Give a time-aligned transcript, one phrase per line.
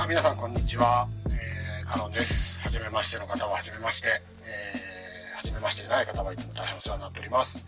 [0.00, 2.56] あ皆さんこんにちは、えー、カノンです。
[2.60, 7.66] 初めましての方は初めまして、えー、初めましてでない方はいつも大変お世話になっております。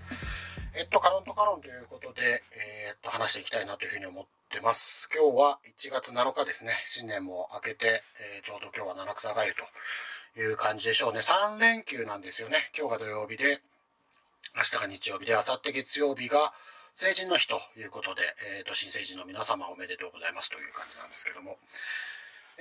[0.78, 5.10] えっとカノンとカノンということで、えー、っと話していきたいなというふうに思ってます。
[5.12, 6.70] 今日は1月7日ですね。
[6.86, 9.52] 新年も明けて、えー、ちょうど今日は七草がゆ
[10.34, 11.26] という感じでしょうね。
[11.26, 12.70] 3連休なんですよね。
[12.78, 13.58] 今日が土曜日で
[14.54, 16.54] 明日が日曜日で明後日月曜日が
[16.94, 18.22] 成人の日ということで、
[18.60, 21.58] えーと、新成人の皆様おめでとうございますという感じなんですけども、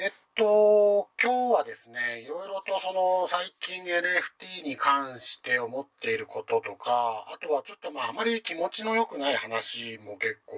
[0.02, 10.56] えっと、今日はですね、いろいろとその最近 NFT に関して思っていることとか、あとはちょっとまああまり気持ちの良くない話も結構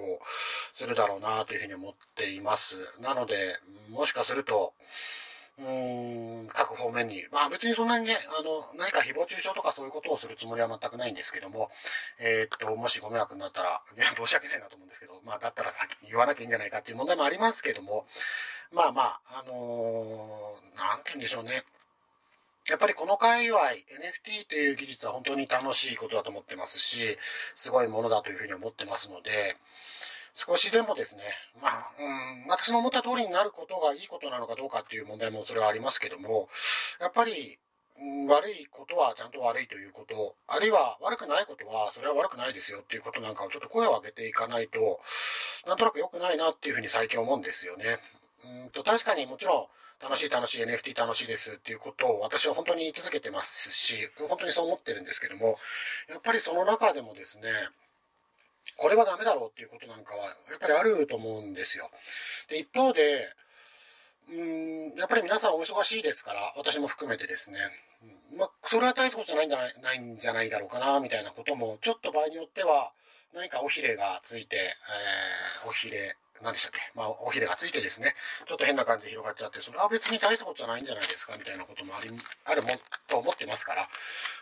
[0.72, 2.76] するだろうなというふうに思っています。
[3.00, 3.58] なので、
[3.90, 4.74] もしかすると、
[5.58, 11.68] うーん、各方面に、まあ別にそんなにね、あの、何か誹謗中傷とかそういうことをするつもりは全くないんですけども、
[12.20, 18.06] えー、っと、もしご迷惑になったら、いや申し訳ないなと思うんですけど、まあだったら先に言わなきゃいいんじゃないかっていう問題もありますけども、
[18.72, 21.64] まあまあ、あのー、なんて言うんでしょうね。
[22.68, 27.18] やっぱりこの界隈、NFT という技術は本当に楽しいことだと思ってますし、
[27.56, 29.56] すごいものだというふうに思ってますので、
[30.34, 31.22] 少しでもですね、
[31.60, 36.48] まあ、うん、私の思った通りになることがいいことなのかどうかっていう問題もそれはありますけども、
[37.00, 37.58] やっぱり、
[38.28, 45.00] 悪いことはちゃんと悪いということ、あるいは悪くないことはそれは悪くないですよっていうことなんかをちょっと声を上げていかないと、
[45.66, 47.98] なんとなく良くないなっていうふうに最近思うんですよね。
[48.44, 49.66] うんと確かにもちろん
[50.02, 55.58] 楽しい楽しい NFT 楽しいですっていうことを私は本当に言い続けてますし、本当にそう思ってるんですけども、
[56.10, 57.48] やっぱりその中でもですね、
[58.76, 61.88] これはダメだろうっていうことなんかはやっぱりあると思うんですよ。
[62.48, 63.28] で、一方で、
[64.30, 67.58] うん、やっぱり皆さんお忙しいですから、私も含めてですね、
[68.32, 72.92] うん、まあ、それは大したことじゃないんじゃないないんじゃないだろうかな、みたいなことも、ちょっと場合によっては、
[73.34, 76.80] 何かおひれがついて、えー、おひれ何でしたっけ？
[76.94, 78.14] まあ、おひれがついてですね、
[78.46, 82.10] ちょっと変な感じで広がっちゃって、それは別に大したことじゃないんじゃないですか、みたいなこともあり、
[82.44, 82.70] あるも
[83.08, 83.88] と思ってますから、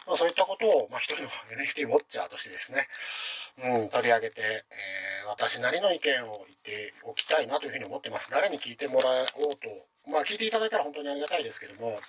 [0.07, 2.89] まあ、そういったことを、まあ、一人の NFT ウォッチャーとしてですね、
[3.63, 8.31] うん、取り上げて、えー、私なりの意見を言っておきたいなというふうに思ってます。
[8.31, 9.69] 誰に聞いてもらおうと、
[10.11, 12.01] まあ、聞いていただいたら本当にありがたいですけども、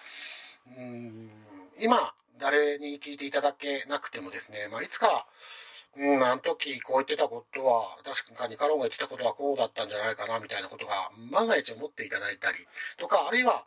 [0.77, 1.29] うん、
[1.79, 5.27] 今、誰に聞いていただけなくてもですね、まあ、いつか、
[5.97, 12.57] うん、あの時こう言ってたことは、確かにカロンが言ってたことはこうだったんじゃないかな、みたいなことが、万が一思っていただいたり、
[12.97, 13.65] とか、あるいは、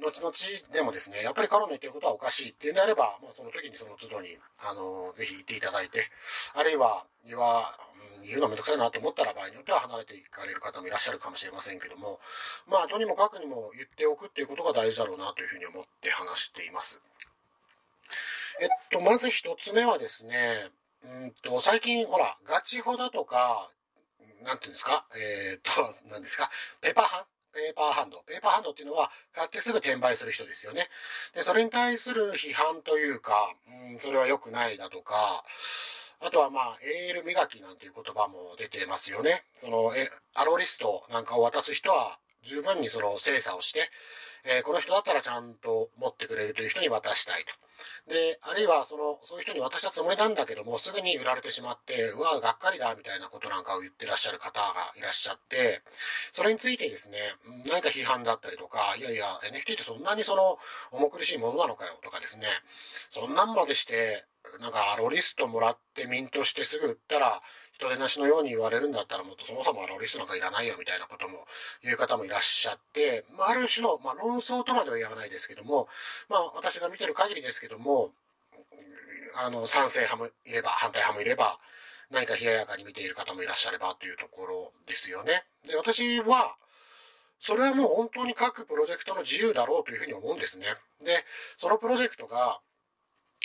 [0.00, 0.32] 後々
[0.72, 6.08] でもですね、やっぱりカロンの言ってることはおかしいっていうんであれば、まあ、その時にその都度に、あの、ぜひ言っていただいて、
[6.54, 7.74] あるいは、言わ、
[8.22, 12.20] うん、言うのめんどくさいなと思ったら場合によっては離れていかれる方もいらっしゃるかもしれませんけども、
[12.66, 17.02] まあ、とにもかくにも言っておくっていうことが大事だろうなというふうに思って話しています。
[18.60, 20.70] えっと、まず一つ目はですね、
[21.08, 23.70] うんと、最近、ほら、ガチホだとか、
[24.42, 26.50] なんていうんですか、えー、っと、 何ですか、
[26.82, 28.22] ペーパーハンペーパーハンド。
[28.26, 30.90] ペーパーハンドっていうのは、買ってすぐ転売する人ですよね。
[31.34, 35.44] で、それに対する批判というか、うん、それは良くないだとか、
[36.20, 39.44] あとはまあ、エール磨きなんていう言葉も出てますよね。
[39.60, 43.80] その、え、アロリストなんかを渡す人は、十分にその精査をして、
[44.44, 47.68] えー、この人だったらちゃんと持ってくれるという人に渡したいと。
[48.12, 55.82] で、あるいはその、そういう人に渡したつもりなんだけども、すぐに売られてしまって、うわ、がっかりだ、みたいなことなんかを言ってらっしゃる方がいらっしゃって、
[56.32, 57.18] それについてですね、
[57.70, 60.58] 何か批判だったりとか、いやいや、NFT ってそんなにその、
[60.90, 62.46] 重苦しいものなのかよ、とかですね、
[63.10, 64.24] そんなんまでして、
[64.60, 67.42] なんかアロリストもらってミントしてすぐ売ったら、
[67.78, 71.46] 人手なしのように言われるんだったらもっとそもそもロリストなんかいらないよみたいなことも
[71.82, 75.88] 言う方もいらっしゃって、まあ、ある種の、まあ、論争とまでは言わないですけども、
[76.28, 78.10] まあ、私が見てる限りですけども、
[79.36, 81.60] あの、賛成派もいれば、反対派もいれば、
[82.10, 85.44] 何か冷ややかに見ている方もいらっしゃればというところですよね。
[85.68, 86.56] で、私は、
[87.40, 90.66] それはもう本当に各プロジェクトの自由だろうというふうに思うんですね。
[91.04, 91.24] で、
[91.60, 92.60] そのプロジェクトが、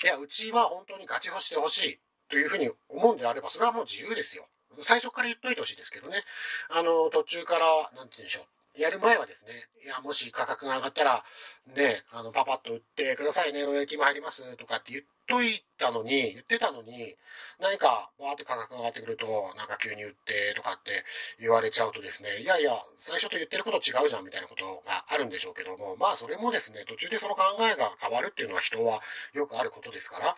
[0.03, 1.99] いや、うちは本当にガチホしてほしい
[2.29, 4.47] というふうに思うんであれば、それはもう自由ですよ。
[4.81, 6.23] 最初から言っといてほしいですけどね。
[6.69, 7.65] あの、途中から、
[7.95, 8.81] なんて言うんでしょう。
[8.81, 9.51] やる前はですね、
[9.85, 11.23] いや、もし価格が上がったら、
[11.75, 17.15] ね、あの、パパッと売ってくださいね、ロイヤリティも入りますとかって言っといたのに、言ってたのに、
[17.59, 19.27] 何か、わーって価格が上がってくると、
[19.57, 20.89] なんか急に売ってとかって
[21.39, 29.01] 言われちゃうとですね、いやいや、最初と言ってること違うじゃんみたいなことがあるんでしょうけども、まあそれもですね、途中でその考えが変わるっていうのは人は
[29.33, 30.35] よくあることですから、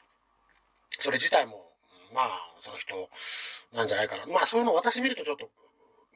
[1.00, 1.72] それ自体も、
[2.16, 3.10] まあ、その人
[3.74, 4.26] なんじゃないかな。
[4.26, 5.50] まあそういうのを私見るとちょっと、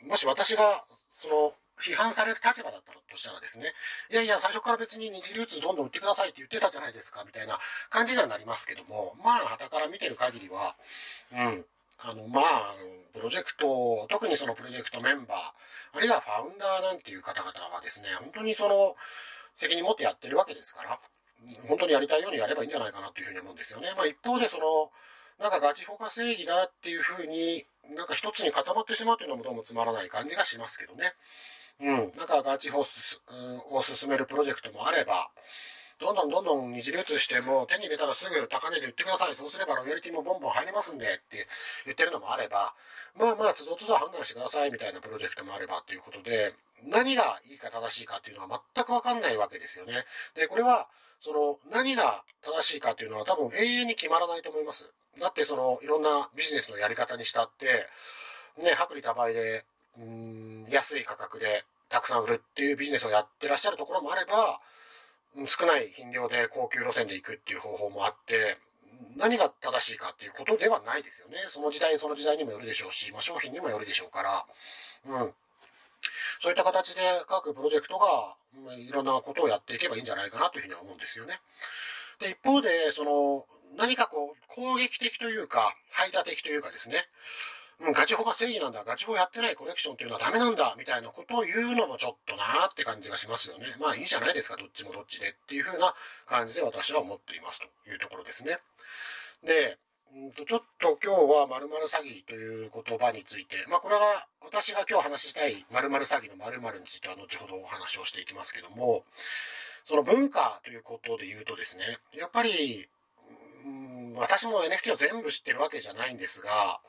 [0.07, 0.85] もし私が、
[1.17, 3.73] その、批判される立場だったらとしたらですね、
[4.11, 7.59] いやいや、最初から別に二次流通どんどん売ってくださいって言ってたじゃないですか、みたいな
[7.89, 10.75] 感じにはなりますけども、まあ、旗から見てる限りは、
[11.31, 11.65] うん、
[11.99, 12.75] あの、まあ、
[13.13, 18.95] プロジェクト、特にそのプロジェクトメンバー、あるいはファウンダーなんていう方々はですね、本当にその、
[19.57, 20.99] 責任持ってやってるわけですから、
[21.67, 23.93] 本当にやりたいようにやればいいんじゃないかなというふうに思うんですよね。
[23.95, 24.91] まあ一方でその、
[25.39, 27.65] なんかガチフォカ正義だっていうふうに、
[27.95, 31.13] なんか一つに固まってしまうというのもどうもつまらない感じがしますけどね。
[31.81, 31.95] うん。
[32.17, 32.79] なんかガチフォ
[33.75, 35.31] を進めるプロジェクトもあれば、
[35.99, 39.35] どんどんどんどん二次流通しても手に入れたらすぐ高値で売ってください。
[39.35, 41.47] そうすればロイヤリティもボンボン入りますんでって
[41.85, 42.73] 言ってるのもあれば、
[43.17, 46.53] まあまあ、つどつど判断してくださいみたいなプロジェクトもあればということで、
[46.87, 50.05] 何がいいか正しいかっていうのは全くわかんないわけですよね。
[50.35, 50.87] で、これは、
[51.21, 54.93] その、何が正しいかっていうのは多分永遠に決まらないと思います。
[55.19, 57.87] だってその、いろんなビジネスのやり方にしたって、
[58.61, 59.65] ね、薄利多売で、
[59.97, 64.59] うん、安い価格でたくさん売るっていうビジネスをやってらっしゃるところもあれば、
[65.45, 68.57] 少ない品量で高級路線で行くっていう方法もあって、
[69.17, 71.37] 何が正しいかっていうことではないですよね。
[71.49, 74.45] その時代その時代にもよるでしょうし、まあ、商品にもよるでしょうから、
[75.05, 75.33] うん。
[76.41, 78.35] そういった形で各プロジェクトが、
[78.77, 81.39] いろんなことをやっていけばいいんじゃないかなというふうには思うんですよね。
[82.19, 83.45] で、一方で、その、
[83.75, 87.05] 何かこう、攻撃的というか、排他的というかですね、
[87.81, 93.67] うん、ガチホが正義なんだ、ガチホやってないコレクションっていうのはダメなんだ、みたいなことを言うのもちょっとなーって感じがしますよね。
[93.79, 95.95] まあいいじゃないですか、どっちもどっちでっていうふうな
[96.25, 98.59] 感じで私は思っていますというところですね。
[99.43, 99.77] で、
[100.13, 109.05] うんとちょっと今日は〇〇詐欺という言葉について、まあこれは私が今日話したい〇〇詐欺の〇〇については後ほどお話をしていきますけども、
[109.85, 112.89] その文化ということで言うとですね、やっぱり、
[114.19, 116.81] 私も NFT を全部知ってるわけじゃないんですが、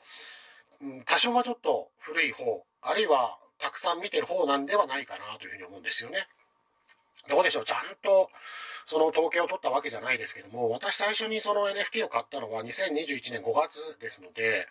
[1.05, 6.27] 多少はちょっと古い方、あるいはたくさん見てる方なんではないかなというふうに思うんですよね。
[7.29, 7.65] どうでしょう？
[7.65, 8.29] ちゃんと
[8.87, 14.65] その統計を取ったわけじゃないですけども、私最初にその NFT を買ったのは2021年5月ですので、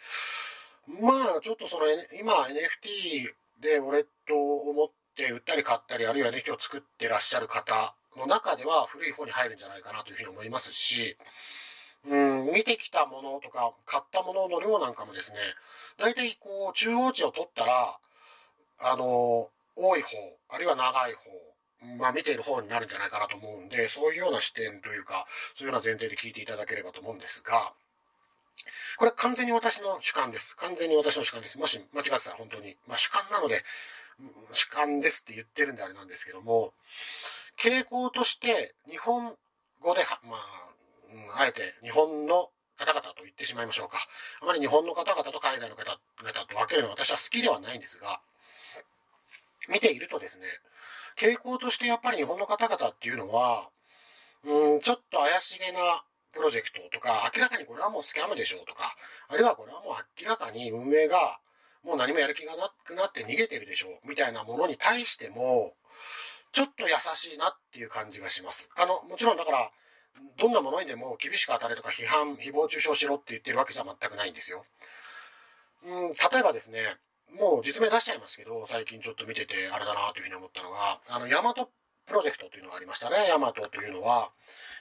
[1.01, 11.17] まあちょっとその、N、今 NFT でウォレットを持って売ったり買ったり、あるいは NFT を作ってらっしゃる方の中では古い方に入るんじゃないかなというふうに思いますし、
[12.07, 15.39] うん、見てきたものとか、買ったものの量なんかもですね、
[15.99, 17.99] 大体こう、中央値を取ったら、
[18.81, 20.17] あの、多い方、
[20.49, 25.27] あるいは長い方、まあ見ている方になるんじゃないかなと思うんで、そういうような視点というか、
[25.57, 27.73] そういうような前提で聞いていただければと思うんですが、
[28.99, 30.57] これ完全に私の主観です。
[30.57, 31.59] 完全に私の主観です。
[31.59, 33.63] もし間違ってたら本当に、まあ主観なので、
[34.53, 36.73] 主観ですって言ってるんであれなんですけども、
[37.59, 39.35] 傾向として日本
[39.81, 40.70] 語で、まあ、
[41.37, 43.99] あえて日本の方々と言ってしまいましょうか。
[44.41, 48.21] あまり日本の方々と海外の方々と分けるのは私は好きではないんですが、
[49.69, 50.47] 見ているとですね、
[51.19, 53.69] 傾向としてやっぱり日本の方々っていうのは、
[54.45, 58.97] うん、ちょっと怪しげなプロジェクトとか、明らかにこれはもうスキャムでしょうとか、
[59.29, 61.41] あるいはこれはもう明らかに運営が
[61.83, 65.75] もう何もやる気がなくなって逃げてるでしょうみたいなものに対しても、
[66.53, 68.71] ちょっと優しいなっていう感じがします。
[68.77, 69.71] あの、もちろんだから、
[70.39, 74.65] どんなものにでも厳しく当たれとか批判、誹謗中傷しろって言ってるわけじゃ全くないんですよ。
[75.85, 76.81] うん、例えばですね、
[77.39, 81.71] もう実名出しちゃいますけど、最近ちょっと見ててあれだなというふうに思ったのが、あの、ヤマト
[82.07, 83.29] プロジェクトというのがありましたね。
[83.29, 84.31] ヤマトというのは、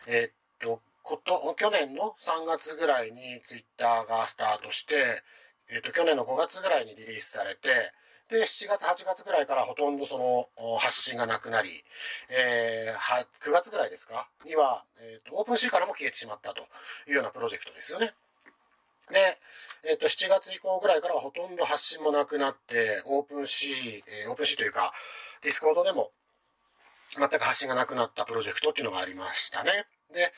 [0.08, 5.24] えー、っと、こと、去年の3月ぐらいにツイッターがスタートして、
[5.70, 7.92] えー、っと、去年の5月ぐらいにリリースされて、
[8.30, 11.84] で、7月、8月ぐらいからほとんどその発信がなくなり、
[12.30, 14.30] えー、9月ぐらいですか？
[14.46, 16.62] には、えっ、ー、と、オープンシーからも消えてしまったと
[17.08, 18.13] いうようなプロジェクトですよね。
[19.12, 19.39] で、
[19.84, 24.94] えっ、ー、と、7月以降ぐらいからはほとんど発信もなくなって、 OpenSea、えー、 OpenSea というか、
[25.41, 26.12] Discord でも
[27.18, 29.88] 全く発信がなくなったプロジェクトっていうのがありましたね。
[30.13, 30.32] で、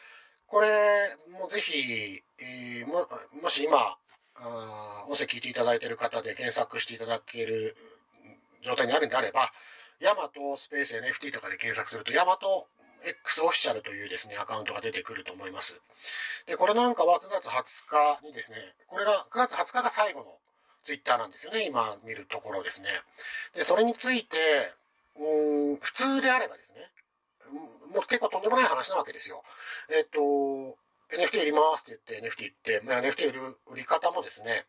[0.48, 3.10] これもぜひ、えー、も、
[3.42, 3.98] もし今、
[4.36, 7.76] あ音声聞いていただいている方で検索していただける
[8.64, 9.52] 状態にあるんであれば、
[10.00, 12.68] ヤマトスペース NFT とかで検索すると、ヤマト
[13.04, 15.82] X オフィシャルというですね、アカウントが出てくると思います。
[16.46, 20.26] で、これなんかは9月20日にですね、これが9月20日が最後の
[20.86, 22.90] ツイッターなんですよね、今見るところですね。
[23.56, 24.74] で、それについて、
[25.18, 26.90] うん、普通であればですね、
[27.94, 29.44] もう結構とんでもない話なわけですよ。
[29.94, 30.20] えっと、
[31.16, 34.66] NFT 売りますって言って NFT 売って、まあ、NFT 売る売り方もですね、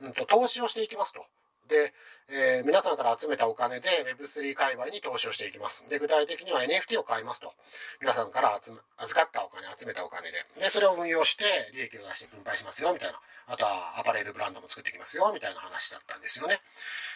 [0.00, 1.24] うんと、投資をしていきますと。
[1.70, 1.94] で、
[2.28, 5.86] えー、皆さんから集めたお金で Web3 界隈に投資をしていきます。
[5.88, 7.54] で、具体的には NFT を買いますと。
[8.00, 10.44] 皆さんから集預かったお金、集めたお金で。
[10.58, 13.20] で、それを運用して利益を出して分配しますよ、みたいな。
[13.46, 16.60] あとはアパレルブランドも作っていきますよ、みたいな話だったんですよね。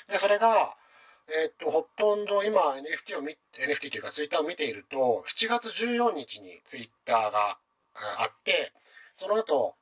[0.09, 0.77] で、それが、
[1.29, 7.59] えー、っと、ほとんど今 NFT を見、NFT というか Twitter を見ていると、7月14日に Twitter が
[8.19, 8.73] あって、
[9.19, 9.75] その後、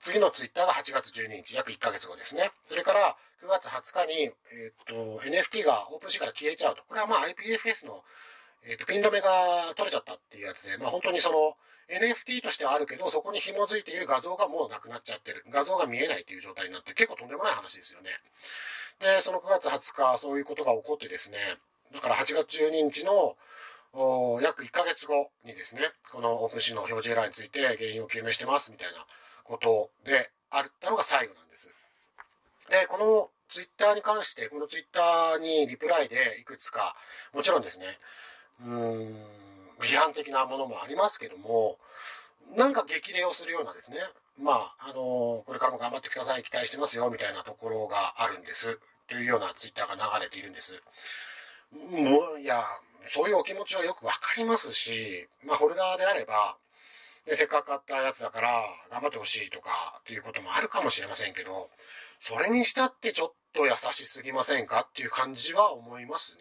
[0.00, 2.50] 次のツイッターが8月12日、約1ヶ月後ですね。
[2.64, 4.32] それから9月20日に、え
[4.72, 6.82] っと、NFT がオープンシーから消えちゃうと。
[6.88, 8.02] これはまあ IPFS の、
[8.64, 9.28] えっと、ピン止めが
[9.76, 11.56] 取れちゃったっていうやつで、まあ本当にその
[11.92, 15.44] NFT としてはあるけど、そこに紐づいている画像がもうなくなっちゃってる。
[15.50, 18.10] 画像が見えないという状態になって、結構とんでもない話ですよね。
[19.00, 21.38] で、その9月20日、そういうことが起こってですね、
[21.92, 23.36] だから8月12日の
[24.40, 29.04] 約1ヶ月後にですね、この OpenSea の表示エラーについて原因を究明してますみたいな
[29.44, 31.74] ことであったのが最後なんです。
[32.70, 36.94] で、このツイッターに関して、このツイッターにリプライでいくつか、
[37.32, 37.98] もちろんですね、
[38.60, 39.26] うーん、
[39.80, 41.78] 批判的なものもありますけども、
[42.56, 43.98] なんか激励をするようなですね、
[44.38, 48.78] まあ、あのこれからも頑張ってください、期待してますよ、みたいなところがあるんです。
[49.08, 50.80] というようなツイッターが流れているんです。
[51.72, 52.64] もう、いや、
[53.08, 56.56] そういうお気持ちはよくわかりますし、まあ、ホルダーであれば、
[57.30, 59.70] で、せっかく買ったやつだから頑張ってほしいとか
[60.00, 61.70] っていうこともあるかもしれませんけど、
[62.18, 64.80] それにしたってちょっと優しすぎませんか？
[64.80, 66.40] っていう感じは思いますね。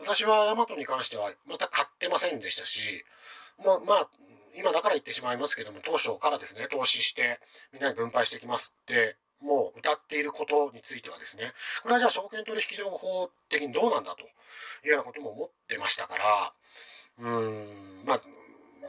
[0.00, 3.04] 私はヤマトに関してはまた買ってませんでしたし、
[3.64, 4.08] まあ、まあ、
[4.56, 7.38] 今だから言ってしまいますけども、当初からですね、投資して
[7.72, 14.22] みんなに分配してきますって、もう歌っていることについてはですね、これはじゃあ証券取引法的にどうなんだと
[14.86, 16.52] いうようなことも思ってましたから、
[17.20, 18.20] うーん、まあ、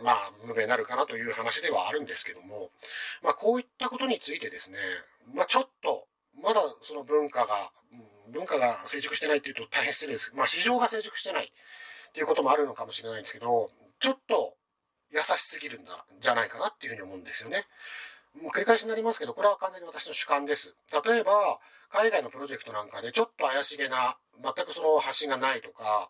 [0.01, 2.69] まあ、無名になるかなという話ではあるんですけども、
[3.23, 4.77] まあ、こういったことについてですね、
[5.33, 6.07] まあ、ちょっと、
[6.41, 7.71] まだその文化が、
[8.31, 10.31] 文化が成熟してないっていうと大変失礼です。
[10.35, 14.55] まあ、市場が成熟してないっていうこともあるのかもしれないんですけど、ちょっと
[15.11, 17.63] 優しすぎるんだ、じゃないかなっていうふうに思うんですよね。
[18.41, 20.75] もう繰り返しになりますけど、これは完全に私の主観です。
[21.05, 21.59] 例えば、
[21.89, 26.09] 海外のプロジェクトなんかでちょっと怪しげな、全くその発信がないとか、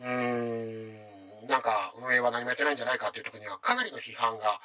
[0.00, 1.09] うーん、
[1.50, 4.60] なんか運営は何もやってないんじゃないかっていう時にはかなりの批判が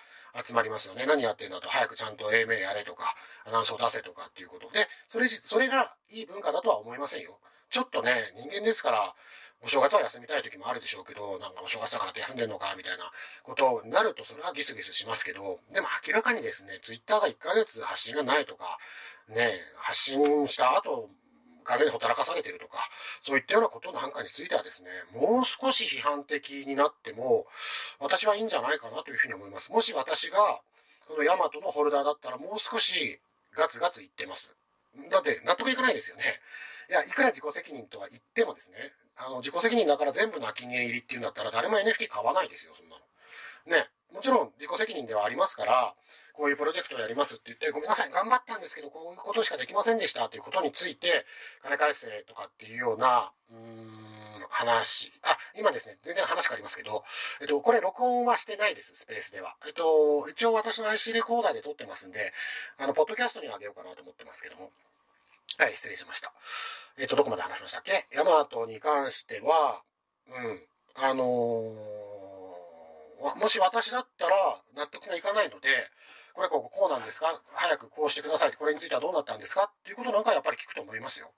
[0.46, 1.06] 集まりますよね。
[1.08, 3.16] 何やってんだと、早くちゃんと AMA やれとか、
[3.46, 7.40] アナウンスを出せとかっていうことで、それ、それがいい文化だとは思いませんよ。
[7.70, 9.16] ちょっとね、人間ですから、
[9.64, 13.10] お正月は休みたい時もあるでしょうけど、なんかお正月だからって休んでんのか、みたいな
[13.44, 18.78] ことになると、それはギスギスしますけど、でも明らかにですね、ツイッターが1ヶ月発信がないとか、
[19.30, 21.10] ね、発信した後、
[21.66, 22.90] 陰でほたらかされてるとか、
[23.22, 27.46] そういったようなことなんかについてはですね、もう少し批判的になっても、
[28.00, 29.72] 私はいいんじゃないかなというふうに思います。
[29.72, 30.38] もし私が、
[31.08, 33.20] このヤマトのホルダーだったらもう少し
[33.54, 34.58] ガツガツ言ってます。
[35.12, 36.24] だって納得いかないですよね。
[36.90, 38.78] いや、いくら自己責任とは言ってもですね、
[39.18, 43.02] あの、自己責任だから全部泣き寝入りっていうんだったら誰も NFT 買わないですよ、そんなの。
[43.78, 43.90] ね。
[44.14, 45.96] もちろん自己責任ではありますから、
[46.36, 51.26] こういうプロジェクトをやりますって言って、ごめんなさい、頑張ったんですけど、こういうことしかできませんでしたということについて、
[51.64, 55.12] 金返せとかっていうような、うーん、話。
[55.24, 57.04] あ、今ですね、全然話変わりますけど、
[57.42, 59.56] えっと、これ録音はしてないです、スペースでは。
[59.66, 62.34] えっと、一応私の IC レコーダーで撮ってますんで、
[62.78, 64.72] あの、ポッドキャストにあげようかなと思ってますけども。
[65.58, 66.34] はい、失礼しました。
[66.98, 68.06] えっと、どこまで話しましたっけ？
[68.12, 69.82] ヤマトに関しては、
[70.28, 71.26] うん、あのー、
[73.40, 75.70] もし私だったら納得がいかないので、
[76.36, 77.42] これこうこうなんですか？
[77.54, 78.54] 早くこうしてください。
[78.54, 79.72] これについてはどうなったんですか？
[79.72, 81.32] っていうことなんかやっぱり聞くと思いますよ。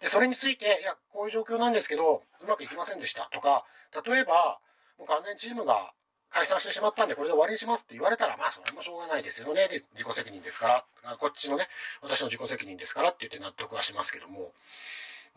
[0.00, 3.64] で、それについて、いや、こういう状況なんですけど、うまくいきませんでしたとか、
[4.06, 4.58] 例えば、
[4.98, 5.92] もう完全チームが
[6.30, 9.68] 解散してしまったんで、これで終わりにしますって言われたら、まあ、それもしょうがないですよね。
[9.68, 11.66] で、自己責任ですから、こっちのね、
[12.02, 14.52] 私の自己責任ですからって言って納得はしますけども、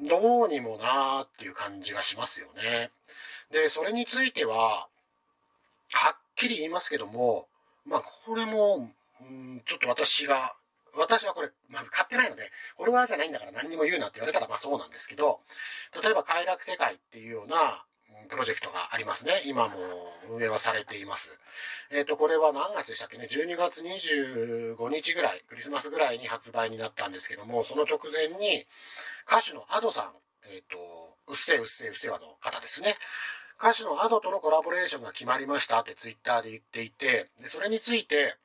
[0.02, 2.92] どうにもなーっていう感じがしますよね。
[3.52, 4.88] で、それについては、
[5.92, 7.48] はっきり言いますけども、
[7.86, 8.90] まあ、これも、
[9.22, 10.56] うんちょっと私が、
[10.98, 15.42] 私はこれ、まず買ってないので、フォロワーじゃないんだから何にも言うなって言われたらまあそうなんですけど、
[16.02, 17.86] 例えば快楽世界っていうような
[18.30, 19.42] プロジェクトがありますね。
[19.46, 19.76] 今も
[20.30, 21.40] 運営はされています。
[21.92, 28.66] えっ、ー、と、これは何月でしたっけね ?12 月25日ぐらい、クリスマスぐらいに発売になったんですけども、その直前に
[29.28, 30.12] 歌手の Ado さん、
[30.52, 32.96] えっ、ー、と、うっせうっせうっせわの方ですね。
[33.60, 38.36] 歌手の Ado とのコラボレーションが決まりましたってツイッターで言っていて、でそれについて、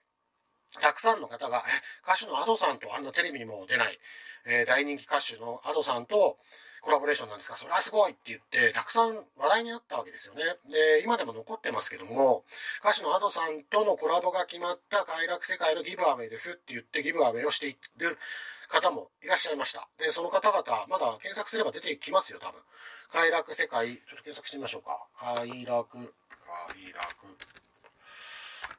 [0.80, 1.70] たくさんの方が、え、
[2.04, 3.98] 歌手の Ado さんとあんなテレビにも出ない、
[4.46, 6.38] えー、大人気歌手の Ado さんと
[6.80, 10.44] コラボレーションなんですか、それはすごいって言って、たくさん話題になったわけですよね。
[10.70, 12.44] で、今でも残ってますけども、
[12.80, 18.18] 歌手の Ado さんとのコラボが決まった快楽世界のギブアウェイですって言ってギブアウェイをしている
[18.68, 19.88] 方もいらっしゃいました。
[19.98, 22.60] で、その方々、まだ検索すれば出てきますよ、多分。
[23.12, 25.04] 快楽世界、ちょっと検索してみましょうか。
[25.18, 25.36] 快
[25.66, 26.06] 楽、快楽、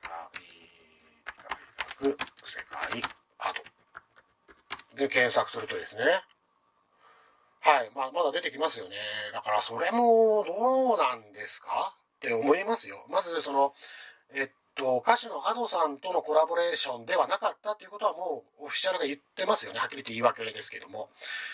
[0.02, 0.51] 快楽、
[2.10, 2.16] 世
[2.70, 3.02] 界、
[3.40, 3.64] アート。
[4.98, 6.04] で、検索するとですね。
[7.62, 7.92] はい。
[7.94, 8.96] まあ、まだ出てきますよね。
[9.34, 11.96] だから、それも、どうなんですか？
[12.18, 13.06] って思いますよ。
[13.10, 13.74] まず、その、
[14.34, 14.50] えっ
[14.82, 19.80] と、歌手の Ado さんとのコラボレーションではなかったということはもうオフィシャルが言ってますよね。
[19.80, 21.10] はっきり言って言い訳ですけども。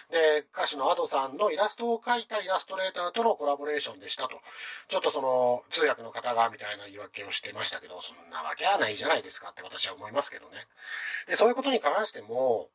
[0.09, 4.39] で、歌手の Ado さんのイラストを描いたイラストレーターとのコラボレーションでしたと。
[4.87, 10.65] ちょっとその、通訳の方がみたいな言い訳をしてましたけど、そんなわけはないじゃないですかって私は思いますけどね。
[11.27, 12.69] で、そういうことに関しても、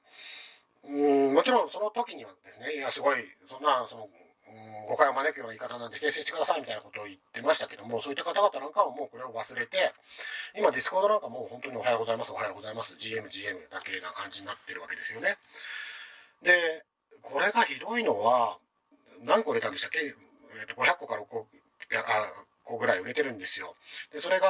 [0.85, 4.09] うん、もちろんその時にはですね、いや、すごい、そんな、その、
[4.89, 9.93] 誤解を招くような言い方なんで訂正してくださいみたいなことを言ってましたけども、そういった方々なんかはもうこれを忘れて、
[10.57, 15.37] 今 Discord なんかもう本当におはようございます、おはようございます、GM、GM だけな感じになってるわけですよね。
[16.43, 16.85] で、
[17.23, 18.59] これがひどいのは、
[19.25, 21.47] 何個売れたんでしたっけ、えー、と500個から6個
[21.95, 23.75] あ個ぐらい売れてるんですよ。
[24.13, 24.47] で、それが、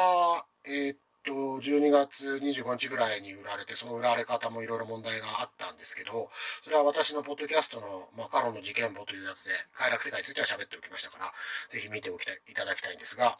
[0.64, 6.30] えー、っと、12月25日ぐらいに売られて、その売られ方もいろいろ問題があったんですけど、
[6.64, 11.32] それは私のポッドキャストの、まあ、カロンの事件簿というやつで、快楽世界については喋っておきましたから、
[11.70, 13.38] ぜひ見ておきたい、いただきたいんですが、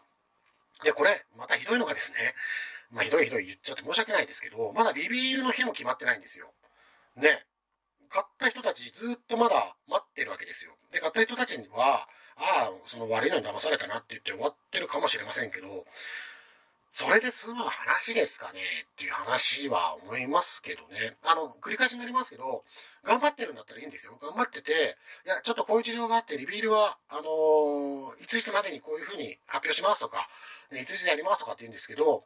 [0.85, 2.35] で、これ、またひどいのがですね、
[2.91, 6.53] まあ、ひどいひどい言っちゃって申し訳ないですけど、まだリビールの日も決まってないんですよ。
[7.17, 7.47] ね。
[8.11, 10.73] 買った人たちずっとまだ待ってるわけですよ。
[10.93, 15.69] で、買った人たちには、ああ、その悪いのに騙されたなって言って終わってるかもしれませんけど、
[16.93, 18.61] それで済む話ですかね
[18.93, 21.17] っていう話は思いますけどね。
[21.25, 22.65] あの、繰り返しになりますけど、
[23.03, 24.19] 頑張ってるんだったらいいんですよ。
[24.21, 30.29] 頑張ってて、いや、ちょっとこういう事情があって、リビールは、あのー、いついつまでにこういうふうに発表しますとか、
[30.71, 32.25] いついつでやりますとかって言うんですけど、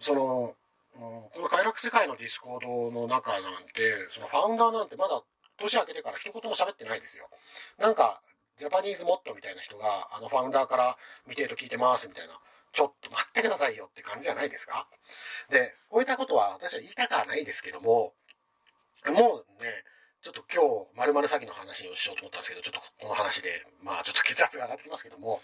[0.00, 0.56] その、
[0.92, 5.22] この快楽世界の Discord の中なんて、そのファウンダーなんてまだ
[5.60, 7.28] 年明けてから一言も喋ってないですよ。
[7.78, 8.20] なんか、
[8.58, 10.98] Japanese mod みたいな人が、あの、ファウンダーから
[11.28, 12.34] 見てると聞いてますみたいな。
[12.72, 14.86] ちょっと待ってくださいよって感じじゃないですか？
[15.50, 18.14] で、こういったことは私は言いたくはないですけども、
[19.06, 19.68] もうね、
[20.22, 23.48] ちょっと今日、丸々詐欺の話をしようと思ったんですけど、ちょっとこの話で、
[23.82, 25.40] まあちょっと血圧が上がってきますけども、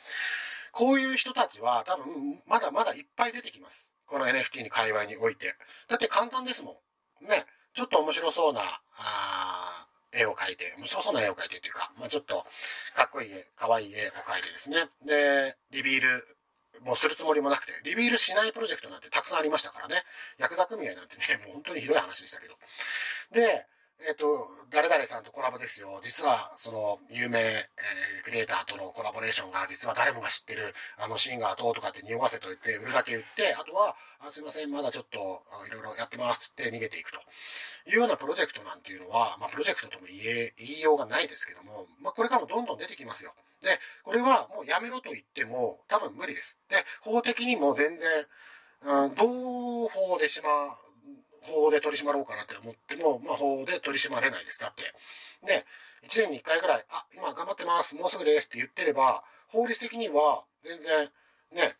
[0.72, 3.92] こういう人たちは多分、まだまだいっぱい出てきます。
[4.06, 5.54] この NFT に界隈において。
[5.88, 6.82] だって簡単ですも
[7.22, 7.26] ん。
[7.26, 7.46] ね。
[7.74, 8.60] ちょっと面白そうな、
[8.98, 12.46] あ絵を描いて、面白そうな絵を描いてというか、まあちょっと、
[12.94, 14.88] かっこいい絵、かわいい絵を描いてですね。
[15.04, 16.35] で、リビール
[16.84, 20.02] もうするつもりもなくて、リビールしないプロジェクトなんてたくさんありましたからね。
[20.38, 22.58] ヤクザ組合なんてね、 もう本当にひどい話でしたけど。
[23.32, 23.66] で、
[24.06, 26.00] えっ、と、誰々さんとコラボですよ。
[26.04, 37.18] 実は、その、有名、えー、クリエイターとのコラボレーションが、実は誰もが知ってる、あのシンガーと、とかって匂わせといて、売るだけ言って、あとは、あすいません、まだちょっと、いろいろやってますって逃げていくと。
[37.86, 43.32] いうようなプロジェクトなんていうのは、まあ、プロジェクトとも言え、言いようがないですけども、まあ、これからもどんどん出てきますよ。
[43.66, 46.56] で、これはもうやめろと言っても、多分無理です。
[46.70, 48.08] で、法的にも全然、
[48.84, 50.70] うん、どう法でしまう
[51.42, 54.60] 法で取り締まろうかなって思っても、まあ、法で取り締まれないです。
[54.60, 54.82] だって。
[55.44, 55.66] で、
[56.06, 61.10] 1年に1回ぐらい、あ、今頑張ってます、もうすぐですって言ってれば、法律的には全然、
[61.52, 61.76] ね、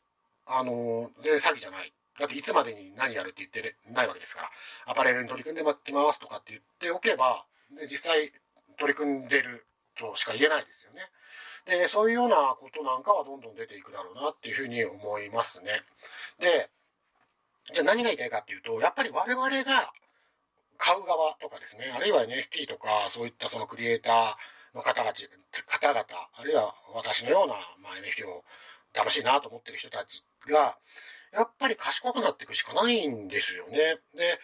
[0.47, 1.93] あの全然詐欺じゃない。
[2.19, 4.51] だっていつまでに何やるって言ってないわけですから。
[4.87, 7.45] アパレルに取り組んで待ってますとかって言っておけば、
[7.79, 8.33] で実際
[8.79, 9.67] 取り組んでる
[9.99, 11.01] としか言えないですよね。
[11.67, 15.83] で、そういうようなことなんかはどんどん出ていくだろうなっていうふうに思いますね。
[16.39, 16.71] で、
[17.75, 19.93] じゃあ何が言いたいかっていうと、やっぱり我々が
[20.79, 25.13] 買う側とかですね、あるいは NFT とか、そういったそのクリエイターの方々、
[25.67, 28.45] 方々、あるいは私のような、まあ、NFT を
[28.95, 30.79] 楽しいなと思ってる人たちが、
[31.33, 33.99] やっぱり賢くなっていくしかないんですよね。
[34.15, 34.39] で、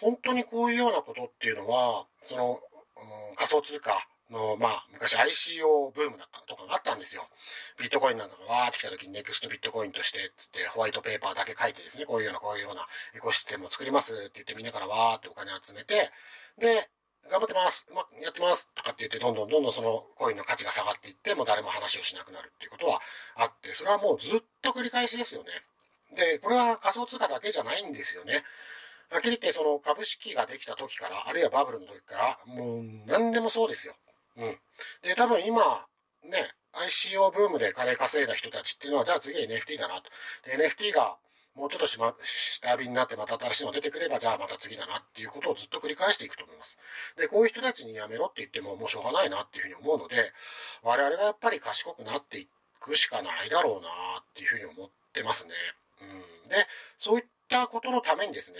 [0.00, 7.28] 本当にこういうようなことっていうのは、その、うん、仮想通貨の、まあ、昔 ICO ブームだったとかがあったんですよ。
[7.78, 16.10] ビットコインなんかがわーって来た時にネクストビットコインとして、つってホワイトペーパーだけ書いてですね、こういうような、こういうようなエコシステムを作りますって言ってみんなからわーってお金集めて、
[16.58, 16.88] で、
[17.30, 23.00] 頑張ってます、うまくやってますとかって言って、どんどんどんどんそのコインの価値が下がっていって、もう誰も話をしなくなるっていうことは
[23.36, 25.50] あって、それはもうずっと繰り返しですよね。
[26.16, 28.44] で、これは仮想通貨だけじゃないんですよね。
[29.10, 33.94] はっきり言って、その株式ができた時から、あるいはバブルの時から、もう何でもそうですよ。
[34.36, 34.58] うん。
[35.02, 35.86] で、多分今、
[36.24, 40.10] ね、ICO ブームで金稼いだ人たちっていうのは、じゃあ次 NFT だなと。
[40.44, 41.16] で、NFT が
[41.56, 46.78] もうちょっとしま、下火になってまた新しいの出てくれば、じゃあまた次だなっていうことをずっと繰り返していくと思います。
[47.16, 50.16] で、こういう人たちにやめろって言ってももうしょうがないなっていうふうに思うので、
[50.82, 53.88] 我々がやっぱり賢くなっていくしかないだろうな
[54.20, 55.52] っていうふうに思ってますね。
[56.02, 56.48] うん。
[56.50, 56.66] で、
[56.98, 58.58] そういったことのためにですね、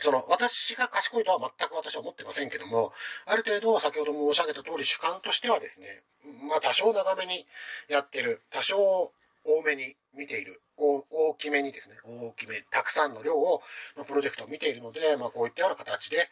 [0.00, 2.92] その、私が賢いとは全く私は思ってませんけども、
[3.26, 6.02] ある程度、先ほど申し上げた通り主観としてはですね、
[6.48, 7.46] まあ多少長めに
[7.88, 9.12] やってる、多少
[9.44, 13.62] 多めに見ている、大きめにですね、大きめ、たくさんの量を、
[13.96, 16.28] のプロジェクトを見ているので、まあこういったような形で、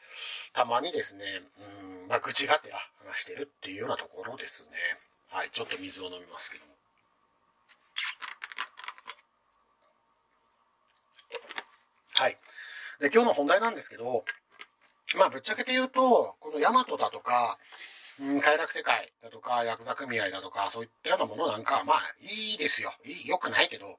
[0.52, 1.24] たまにですね、
[2.02, 4.78] うん、まあ愚痴がてら話してるっていうようなところですね。
[5.30, 6.72] はい、ちょっと水を飲みますけども。
[12.14, 12.38] はい。
[13.00, 14.24] で、今日の本題なんですけど、
[15.16, 17.58] まあ、ぶっちゃけて言うと、このヤマトだとか、
[18.20, 22.92] うん、快楽世界だとか、ヤクザ組合だとか、そういったようなものなんか、まあ、いいですよ。
[23.04, 23.98] いい、良くないけど、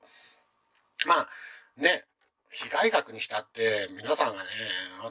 [1.08, 1.30] まあ、
[1.78, 2.04] ね、
[2.52, 4.50] 被害額にしたって、皆さんがね、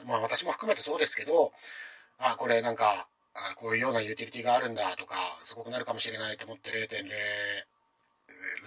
[0.05, 1.51] まあ私も含めてそうですけど、
[2.19, 7.09] あ、これなんか、あこういうようなユーティリティがあるんだとか、すごくなるかもしれないと思って0.0、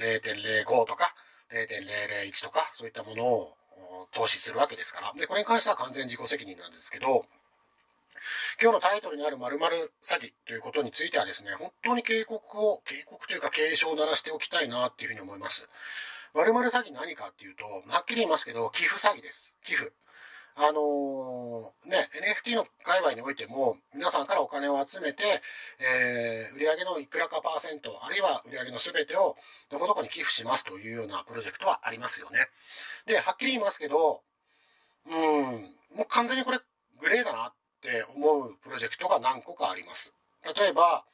[0.00, 1.14] 0.05とか、
[1.52, 3.56] 0.001とか、そういったものを
[4.12, 5.12] 投資するわけですから。
[5.14, 7.26] で、これに関しては完全自己責任なんですけど、
[8.60, 15.68] 今日のタイトルにある〇〇詐欺ということについてはですね、本当に警告を、警告というか警鐘を鳴らしておきたいなっていうふうに思います。
[16.34, 19.52] 〇〇詐欺何かっていうと、はっきり言いますけど、寄付詐欺です。
[19.64, 19.92] 寄付。
[20.54, 22.08] あのー、ね、
[22.44, 25.22] NFT の界隈においても、皆さんからお金を集めて、
[25.80, 29.36] えー、売上のいくらかパーセント、あるいは売上の全てを
[29.70, 32.48] どこどこに寄付しますというようなプロジェクトはありますよね。
[33.06, 34.22] で、はっきり言いますけど、
[35.06, 35.14] うん、
[35.96, 36.58] もう完全にこれ
[37.00, 40.14] グレーだなって思うプロジェクトが何個かあります。
[40.56, 41.04] 例えば、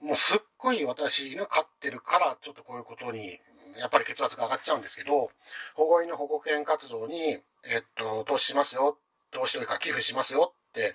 [0.00, 3.40] もうすっごい私犬飼ってるからちょっとこういうことに
[3.78, 5.30] やっぱり血圧が上がっちゃうんですけど、
[5.74, 8.98] 保護犬保護犬活動に、えっと、投資しますよ、
[9.30, 10.94] 投資というか寄付しますよって、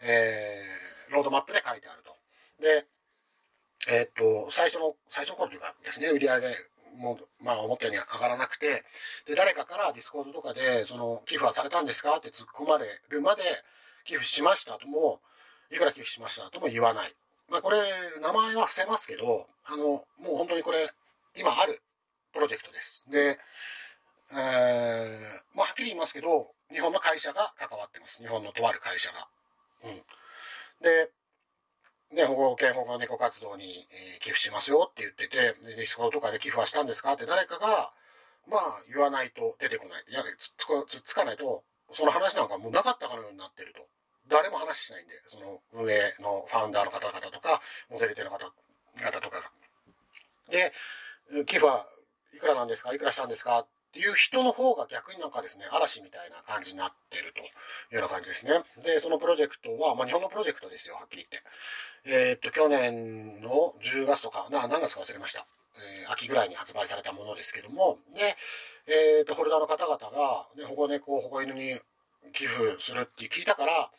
[0.00, 2.14] えー、ロードマップで書いてあると。
[2.62, 2.86] で、
[3.88, 6.56] えっと、最初の、最初の頃というかですね、売り上げ
[6.96, 8.84] も、まあ、思ったように上がらなくて、
[9.26, 13.42] で、誰かから Discord とかで、その、寄付はされたんですかって突っ込まれるまで、
[14.04, 15.20] 寄付しましたとも、
[15.70, 17.14] いくら寄付しましたとも言わない。
[17.50, 17.78] まあ、これ、
[18.20, 20.90] 名前は伏せますけど、あの、もう本当にこれ、
[21.36, 21.82] 今ある
[22.34, 23.06] プロジェクトです。
[23.08, 23.38] で、
[24.32, 28.20] えー、まあ、はっきり言いますけど、日本の会社が関わってます。
[28.20, 29.28] 日本のとある会社が。
[29.84, 30.02] うん。
[30.82, 31.10] で、
[32.12, 37.92] ね、保護犬保護猫活動に、えー、寄付しますよって言ってて、ディスコとかで寄付はしたんですかって誰かが、
[38.50, 40.04] まあ、言わないと出てこない。
[40.08, 40.50] いや、つ
[40.88, 43.86] つつかないと、その話なんかもうなかったかのようになってると。
[44.28, 49.52] 誰も話しないんで、その運営のファウンダーの方々とか、モデルテの方々とかが。
[50.50, 50.72] で、
[51.46, 51.86] 寄付は
[52.34, 52.92] いくらなんですか？
[52.94, 53.60] いくらしたんですか？
[53.60, 57.44] っていう人の方が逆になんかですね、嵐みたいな感じになってるとい
[57.96, 58.62] うような感じですね。
[58.82, 61.48] で、そのプロジェクトは、まあ日本のプロジェクトですよ、はっきり言って。
[62.06, 65.46] えー、っと、去年の10月とか、な、何月か忘れました。
[65.76, 68.36] えー、秋ぐらいに発売されたものですけども、で、
[68.86, 71.80] えー、っと、ホルダーの方々が、ね、保護猫を、保護犬に
[72.32, 73.90] 寄付するって聞いたから、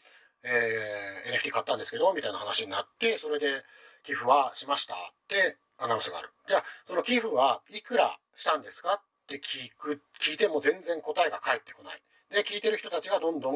[0.44, 3.64] えー、NFT 買ったんですけど、みたいな話になって、それで
[4.04, 6.30] 寄付はしましたってアナウンスがある。
[6.48, 12.02] じゃあ、その寄付はいくらしたんですかって聞く、聞いても全然答えが返ってこない。
[12.32, 13.56] で、聞いてる人たちがどんどん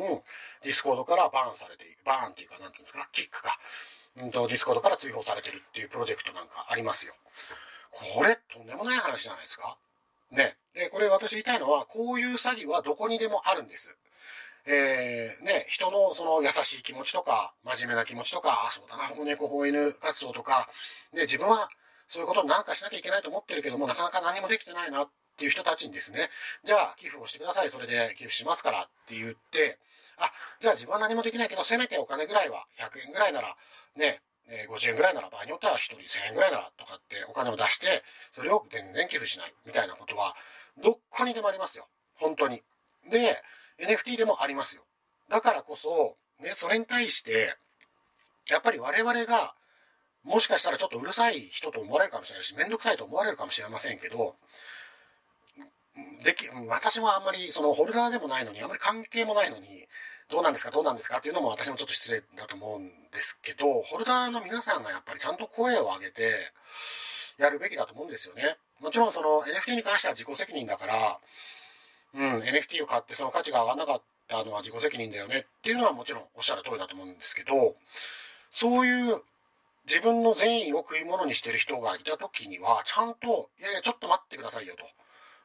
[0.64, 1.98] Discord から BAN されている。
[2.06, 3.58] BAN っていうか、なんつうんですか、キックか。
[4.18, 7.14] うんと、 Discord から追放されてるっていうプロジェクトなんかありますよ。
[7.92, 9.78] これ、とんでもない話じゃないですか？
[10.32, 10.58] ね。
[10.74, 13.98] で、これ私言いたいのは、こういう詐欺はどこにでもあるんです。
[14.66, 20.70] えー、ね、人のその優しい気持ちとか、真面目な気持ちとか、あ、そうだな、保護猫、保護犬活動とか、
[21.14, 21.70] ね、自分は
[22.10, 26.30] そういうことなんかしなきゃいけないと思ってるけども、なかなか何もできてないなっていう人たちにですね、
[26.64, 29.78] じゃあ寄付をしてください、それで寄付しますからって言って、
[30.18, 33.56] あ、じゃあ自分は何もできないけど、せめてお金ぐらいは、100円ぐらいなら、
[33.96, 34.22] ね、
[34.70, 38.04] 50円ぐらいなら、場合によっては1人1000円ぐらいならとかってお金を出して、
[38.36, 40.36] それを全然寄付しないみたいなことは、
[40.82, 41.88] どっこにでもありますよ。
[42.16, 42.64] 本当に。
[43.10, 43.42] で、
[43.80, 44.84] NFT でもありますよ。
[45.30, 47.56] だからこそ、ね、それに対して、
[48.50, 49.54] やっぱり我々が
[50.30, 54.36] もしかしたらちょっとうるさい人と思われるかもしれないし、めんどくさいと思われるかもしれませんけど、
[56.24, 59.88] でき、私もあんまり、そのホルダーでもないのに、あんまり関係もないのに、
[60.30, 66.30] どうなんですか、どうなんですかっていうのも私もちょっと失礼だと思うんですけど、ホルダーの皆さんがやっぱりちゃんと声を上げて、
[67.40, 68.58] やるべきだと思うんですよね。
[68.82, 71.20] もちろんその NFT に関しては自己責任だから、
[72.14, 77.76] うん、NFT を買ってその価値が上がらなかったのは自己責任だよねっていうのはもちろんおっしゃる通りだと思うんですけど、
[78.54, 79.22] そういう
[79.90, 84.84] 自分の善意を食い物にしてる人がいた時には、ちゃんと、いやいや、ちょっと待ってくださいよと。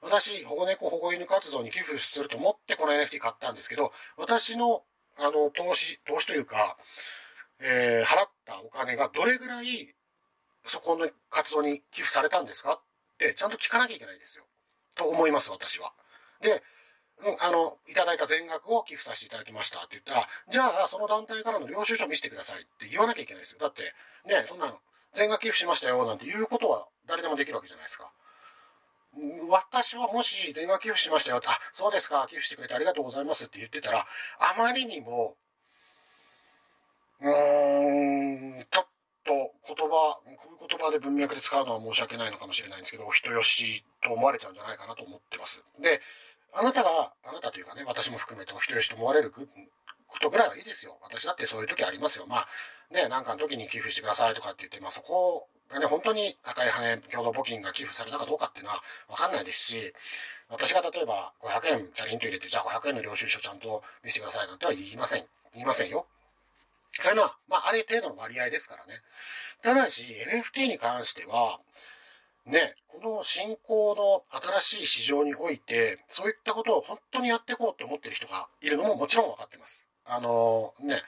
[0.02, 4.84] 私、保護猫保護犬活動に寄付すると思ってこの NFT 買ったんですけど、私の、
[5.16, 6.76] あの、投資、投資というか、
[7.58, 9.94] えー、払ったお金がどれぐらい、
[10.66, 12.80] そこの活動に寄付されたんですかっ
[13.16, 14.44] て、ちゃんと聞かなきゃいけないですよ。
[14.94, 15.94] と思います、私は。
[16.42, 16.62] で、
[17.22, 23.58] うん、あの、いただいた全額を寄付させていただきましたって言ったら、じゃあ、その団体からの領収書見せてくださいって言わなきゃいけないですよ。
[23.60, 23.82] だって、
[24.26, 24.78] ね、そんなの、
[25.14, 28.10] 全額寄付しましたよなんて言うことは誰でもできるわけじゃないですか。
[29.48, 35.36] 私はもし全額寄付しましたよって、あ、そうですか、寄付してくれてありがとうございますって言ってたら、あまりにも、
[37.20, 38.86] うーん、ちょっ
[39.24, 39.32] と
[39.66, 45.64] 言葉、こういう言葉で文脈で使うのは申し訳ないのかもしれないんですけど、お人よしと思われちゃうんじゃないかなと思ってます。
[45.80, 46.00] で、
[46.56, 49.42] あなたが、あなたというかね、私も含めてお人よしと思われるこ
[50.20, 50.98] とぐらいはいいですよ。
[51.02, 52.26] 私だってそういう時ありますよ。
[52.26, 52.48] まあ、
[52.92, 59.92] ね、なんかの時に寄付してくださいとかって言って、まあそこがね、本当に赤い羽共同募金が寄付されたかどうかっていうのはわかんないですし、
[60.48, 65.24] 私が例えば500円チャリンと入れて、じゃあ500円の領収書ちゃんと見せてくださいなんては言いません。
[65.54, 66.06] 言いませんよ。
[67.00, 69.00] そういうのは、まあ、ある程度の割合ですからね。
[69.62, 70.04] ただし、
[70.54, 71.58] NFT に関しては、
[72.46, 74.22] ね、この新興の
[74.60, 79.86] 新しい市場において、そういったことを本当にやっていこうと思ってる人がいるのももちろん分かってます。
[80.06, 81.00] あのね、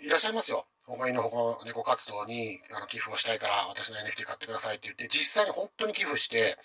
[0.00, 0.66] いらっしゃいますよ。
[0.86, 6.58] 他の保護猫活動にあの寄付をしたいから私の NFT 買ってくださいって言って、実際に本当に寄付して、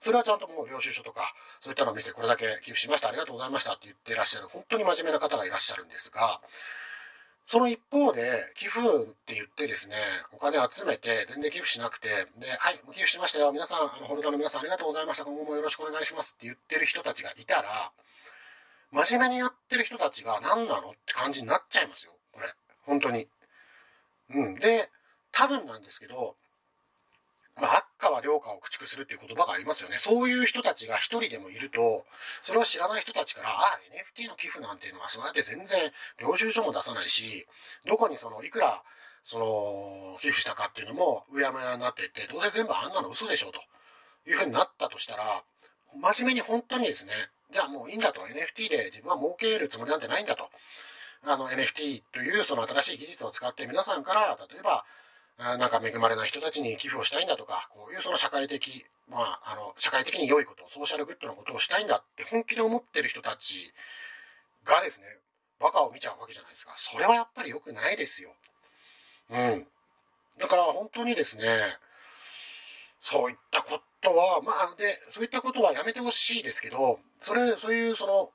[0.00, 6.40] それはちゃんともう領収書とか、そういったのを見せてこれだけ寄付しました、ありがとうございましたって言ってらっしゃる、本当に真面目な方がいらっしゃるんですが、
[7.46, 8.82] その一方で、寄付っ
[9.26, 9.96] て言ってですね、
[10.32, 13.52] お金集めて、全然寄付しなくて、で、はい、寄付しましたよ。
[13.52, 15.24] 皆さん、あの、ホルダーの皆さんありがとうございました。
[15.24, 17.92] 今後もよろしくお願いしますって言ってる人たちがいたら、
[18.92, 22.12] 真面目にやってる人たちが何なのって感じになっちゃいますよ。
[22.32, 22.46] これ。
[22.86, 23.28] 本当に。
[24.30, 24.54] うん。
[24.54, 24.88] で、
[25.32, 26.36] 多分なんですけど、
[27.60, 29.98] まあ、悪化は良化を駆逐するっていう言葉がありますよね。
[29.98, 32.04] そういう人たちが一人でもいると、
[32.42, 33.80] それを知らない人たちから、ああ、
[34.18, 37.46] NFT の寄付なんていうのはそうやって全然領収書も出さないし、
[37.86, 38.82] どこにその、いくら、
[39.24, 43.60] その、寄付したかっていうのも、うやむやになってって、どうせ全部あんなの嘘でしょ、と
[44.28, 45.44] いうふうになったとしたら、
[45.94, 47.12] 真面目に本当にですね、
[47.52, 50.50] じゃあもういいんだと、NFT で自分は儲けるつもりなんてないんだと。
[51.26, 54.84] あの NFT というその新しい技術を使って皆さんから、例えば、
[55.38, 63.72] なんか恵まれない人たちに寄付をしたいんだとか、こういうその社会的、まあ、あの、社会的に良いこと、ソーシャルグッドのことをしたいんだって本気で思ってる人たち
[64.64, 65.06] がですね、
[65.60, 66.74] バカを見ちゃうわけじゃないですか。
[66.76, 68.30] それはやっぱり良くないですよ。
[69.30, 69.66] うん。
[70.38, 71.78] だから本当にですね、
[73.00, 78.30] そういったことは、まあ、で、そういったことはやめてほしいですけど、それ、そういうその、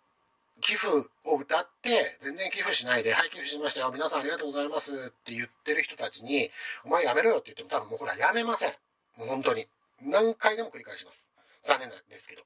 [0.62, 0.88] 寄付
[1.26, 6.52] を歌って、全然寄付しないで、はい、寄付しましたよ、皆さんありがとうございますって言ってる人たちに、
[6.86, 8.74] お前やめろよって言っても多分もうこれはやめません。
[9.18, 9.68] もう本当に。
[10.02, 11.32] 何回でも繰り返します。
[11.66, 12.44] 残念なんですけど。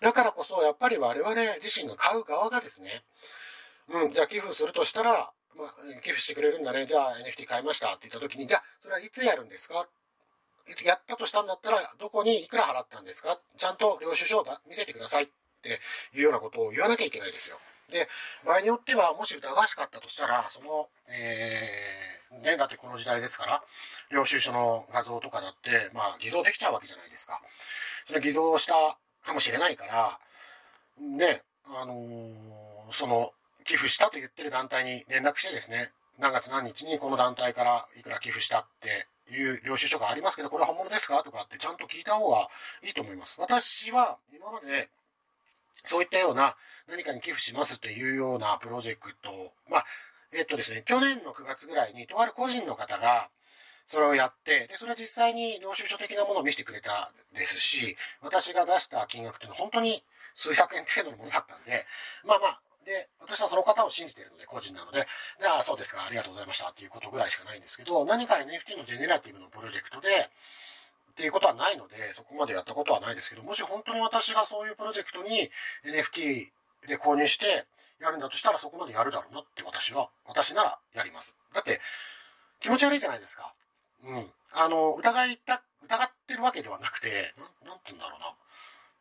[0.00, 3.02] だからこそ、やっぱり我々自身が買う側がですね、
[3.88, 9.86] うん、じゃあ寄付するとしたら、まあ、寄付してくれるんだね、じゃあ NFT 買いましたって言った時に、じゃあ、それはいつやるんですか？
[10.84, 13.38] やったとしたんだったら、どこにいくら払ったんですか？
[13.56, 15.24] ちゃんと領収書を見せてください。
[15.24, 15.80] ってて
[16.14, 17.56] いうようなことを言わなきゃいけないですよ。
[17.90, 18.08] で、
[18.44, 23.62] 場合によっては、もし疑わしかったとしたら、その、えー、ね、だってこの時代ですから、
[24.10, 27.40] 領収書の画像とかだって、まあ、偽造できちゃうわけじゃないですか。
[28.06, 28.74] それ偽造した
[29.24, 30.18] かもしれないから、
[31.00, 33.32] ね、あのー、その、
[33.64, 41.22] 寄付したと言ってる団体に連絡してですね、何月何日にこの団体からいくら寄付したっていう領収書がありますけど、これは本物ですか？
[41.22, 42.48] とかってちゃんと聞いた方が
[42.82, 43.40] いいと思います。
[43.40, 44.88] 私は今まで
[45.84, 46.56] そういったような
[46.88, 49.84] 何かに寄付しますというようなプロジェクトを、まあ、
[50.32, 53.30] えっとですね、去年の9月ぐらいに、とある個人の方が、
[53.86, 60.02] それをやって、で、それは実際に領収書的なものを見せてくれたですし、私が出した金額っていうのは本当に
[60.34, 61.84] 数百円程度のものだったんで、
[62.24, 65.06] まあまあ、で、私はその方を信じてるので、個人なので、
[65.40, 70.30] で、ああ、そうですか、ありがとうございましたっていうことぐらいしかないんですけど、何か NFT のジェネラティブのプロジェクトで、
[71.12, 75.50] っていうことはないので、そこまでやったことはないですけど、もし本当に私がそういうプロジェクトに
[75.84, 76.48] NFT
[76.88, 77.66] で購入して
[78.00, 81.36] やるんだとしたらそこまでやるだろうなって私は、私ならやります。
[81.54, 81.80] だって、
[82.60, 83.52] 気持ち悪いじゃないですか。
[84.04, 84.30] うん。
[84.54, 88.16] あの、疑いた、疑ってるわけではなくて、なん、なんて言うんだろ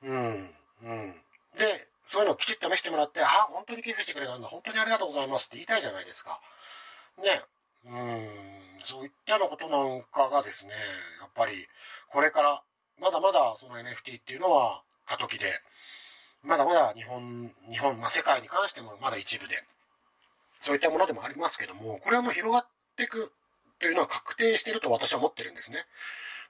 [0.03, 0.13] うな。
[0.13, 0.55] うん。
[0.83, 1.15] うん。
[1.57, 6.41] で、そういうのをきちっと見せてもらって、あ、本当に寄付してくれたんだ、本当にありがとうございますって言いたいじゃないですか。
[7.23, 7.41] ね。
[7.85, 8.60] うん。
[8.83, 10.71] そういったようなことなんかがですね、
[11.19, 11.67] やっぱり、
[12.09, 12.63] これから、
[12.99, 15.45] まだまだその NFT っていうのは過渡期で、
[16.43, 19.55] まだまだ日本、日本、まあ、世界に関してもまだ一部で、
[20.61, 23.31] そういったものでもありますけども、これはもう広がっていく
[23.79, 25.85] というのは確定してると私は思ってるんですね。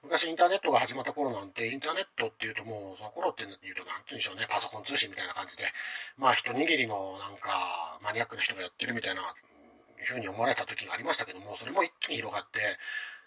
[0.02, 5.64] 昔インターネットが始まった頃なんて、インターネットっていうともう、その頃って言うと何て言うんでしょうね、パソコン通信みたいな感じで、
[6.18, 9.22] まあ一握りのなんかマニアックな人がやってるみたいな
[10.02, 12.60] いうふうに思われた時がありましたけども、それも一気に広がって、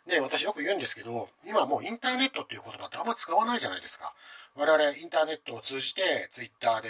[0.07, 4.13] ね、私よく言うんですけど、今もうインターネットっていう言葉ってあんま使わないじゃないですか。
[4.55, 6.89] 我々インターネットを通じて、ツイッターで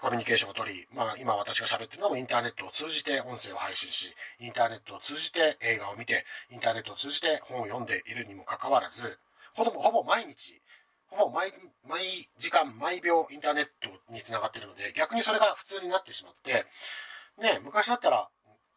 [0.00, 9.18] コミュニケーションを取り、まあ今私が喋ってるのもインターネットを通じて音声を配信し、インターネットを通じて映画を見て、インターネットを通じて本を読んでいるにもかかわらず、
[9.54, 10.60] ほぼほぼ毎日、
[11.10, 11.52] ほぼ毎
[11.88, 12.00] 毎
[12.38, 16.66] 時間、毎秒インターネットにつながってるので、逆にそれが普通になってしまって、
[17.38, 18.28] ね、昔だったら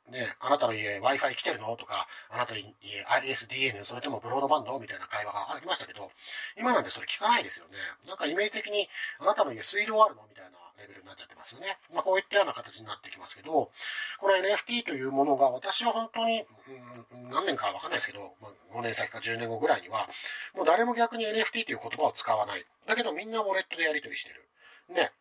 [0.09, 1.75] ね、あなたの家 Wi-Fi 来てるの？
[1.77, 2.73] とか、あなたの家
[3.05, 4.77] ISDN、それともブロードバンド？
[4.79, 6.11] みたいな会話がありましたけど、
[6.57, 7.77] 今なんでそれ聞かないですよね。
[8.07, 10.23] なんかイメージ的に、あなたの家水道あるの？
[10.27, 11.77] みたいなレベルになっちゃってますよね。
[11.93, 13.71] まあこういったような形になってきますけど、
[14.19, 16.43] この NFT というものが私は本当に、
[17.13, 20.09] うん、何年かわかんないですけど、まあ、5年先か10年後ぐらいには、
[20.55, 22.65] もう誰も逆に NFT という言葉を使わない。
[22.87, 24.43] だけどみんなウォレットでやり取りしてる。
[24.93, 25.11] ね。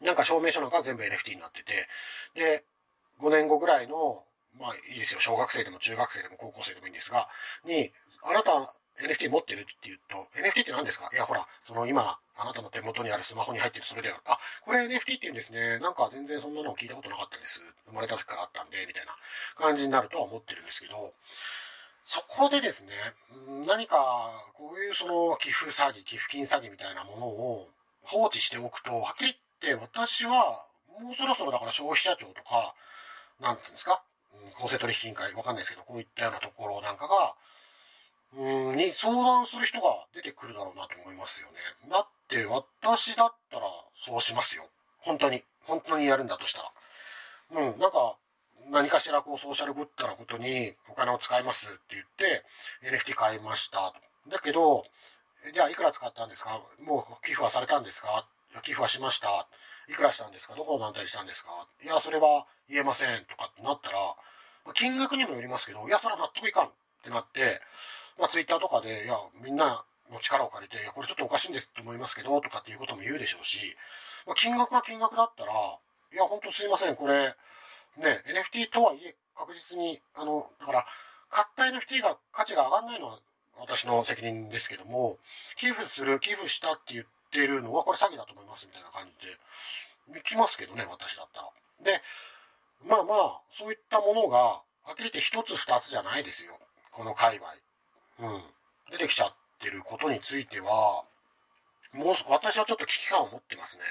[0.00, 1.86] なんか証明書なんか全部 NFT になってて、
[2.34, 2.64] で、
[3.22, 4.24] 5年後ぐらいの、
[4.58, 7.28] まあいいですよ、小学生でも中学生でも高校生でもいいんですが、
[7.64, 11.08] に、あなた NFT 持ってるって言うと、NFT って何ですか？
[11.12, 15.78] いや、ほら、その今、あなたの手元にあるスマホに入ってるそれでは、あ、これ NFT って言うんですね。
[15.78, 17.62] なんか全然そんなの聞いたことなかったです。
[17.86, 19.16] 生まれた時からあったんで、みたいな
[19.56, 21.14] 感じになるとは思ってるんですけど、
[22.04, 22.92] そこでですね、
[23.66, 27.68] 何か、こういうその寄付詐欺、寄付金詐欺みたいなものを
[28.02, 30.66] 放置しておくと、はっきり言って私は、
[31.00, 32.74] もうそろそろだから消費者庁とか、
[33.42, 34.02] なんていうんですか、
[34.58, 37.34] 公正取引委員会、わかんないですけど、こういったようなところなんかが、
[38.38, 41.54] うん、に相談する人が出てくるだろうなと思いますよね。
[41.90, 44.64] だって私だったらそうしますよ。
[45.00, 45.42] 本当に。
[45.64, 47.60] 本当にやるんだとしたら。
[47.60, 48.16] うん、なんか、
[48.70, 52.44] 何かしらこうソーシャルグッドなことにお金を使いますって言って
[52.82, 53.92] NFT 買いました。
[54.28, 54.86] だけど、
[55.52, 56.62] じゃあいくら使ったんですか？
[56.80, 58.24] もう寄付はされたんですか？
[58.62, 59.48] 寄付はしました。
[59.88, 60.54] いくらしたんですか？
[60.54, 61.50] どこを団体したんですか？
[61.82, 63.98] いや、それは言えませんとかってなったら、
[64.74, 66.70] 金額にもよりますけど、いや、それは納得いかんっ
[67.02, 67.60] てなって、
[68.18, 73.74] まあ、ツイッターとかで、いや、みんなの力を借りて、これちょっとおかしいんですって思いますけど、とかっていうことも言うでしょうし、
[74.26, 77.34] まあ、金額が金額だったら、いや、ほんとすいません、これ、
[77.96, 78.22] ね、
[78.54, 80.86] NFT とはいえ、確実に、あの、だから、
[81.30, 83.18] 買った NFT が価値が上がんないのは
[83.58, 85.18] 私の責任ですけども、
[85.56, 91.48] 寄付する、寄付したって言ってってるのは、これ詐欺だと思いますみたいな感じで、行きますけどね、私だったら。
[91.82, 92.02] で、
[92.86, 96.58] まあまあ、そういったものが、はっきり言って一つ二つじゃないですよ。
[96.90, 97.40] この界
[98.18, 98.28] 隈。
[98.34, 98.42] うん。
[98.90, 101.04] 出てきちゃってることについては、
[101.92, 103.84] もう、私はちょっと危機感を持ってますね。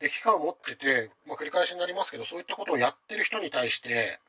[0.00, 4.20] で、危機感を持ってて、まあ、繰り返しになりますけど、そういったことをやってる人に対して、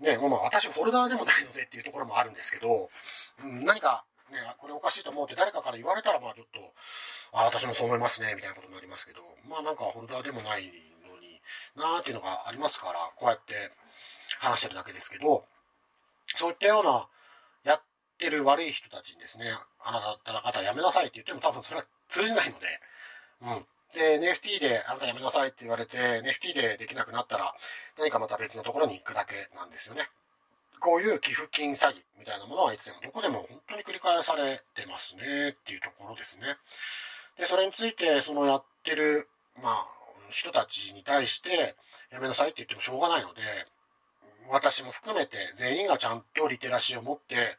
[0.00, 2.90] ね、まあ、私フォルダーでもないのでっていうところもあるんですけど、
[3.44, 6.60] うん、何か、ね、これおかしいと思うって誰かから言われたら、まあちょっと、
[7.32, 10.66] あ、私もそう思いますね、みたいなことになりますけど、まあなんかフォルダーでもない
[11.06, 11.40] のに
[11.76, 13.54] なーっていうのがありますから、こうやって
[14.38, 15.44] 話してるだけですけど、
[16.34, 17.06] そういったような、
[17.64, 17.82] やっ
[18.18, 19.46] てる悪い人たちにですね、
[19.84, 22.66] あなた方やめなさいって言っても多分それは通じないので、
[23.42, 23.66] うん。
[23.92, 27.54] で、NFT であなたやめなさいって言われて、NFT でできなくなったら、
[27.98, 30.08] 何かまた別のところに行くだけなんですよね。
[30.82, 36.56] こういう寄付金詐欺みたいなものはいつでもどこでも本当に繰り返されてますねっていうところですね。
[37.38, 39.28] で、それについて、そのやってる、
[39.62, 39.86] まあ、
[40.30, 41.76] 人たちに対して、
[42.10, 43.40] やめなさいって言ってもしょうがないので、
[44.50, 47.56] 私も含めて全員がちゃんとリテラシーを持って、